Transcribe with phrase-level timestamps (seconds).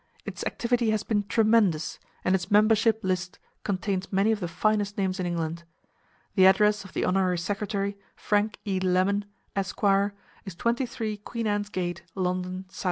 [0.25, 5.19] Its activity has been tremendous, and its membership list contains many of the finest names
[5.19, 5.63] in England.
[6.33, 8.79] The address of the Honorary Secretary, Frank E.
[8.79, 9.25] Lemon,
[9.55, 9.83] Esq.,
[10.43, 12.79] is 23 Queen Anne's Gate, London, S.W.